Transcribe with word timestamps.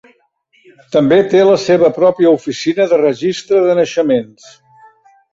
També 0.93 1.17
té 1.33 1.41
la 1.49 1.57
seva 1.63 1.91
pròpia 1.97 2.31
oficina 2.37 2.87
de 2.93 2.99
registre 3.01 3.61
de 3.67 3.75
naixements. 3.81 4.49